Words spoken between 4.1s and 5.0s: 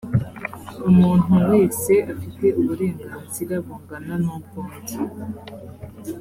nubwundi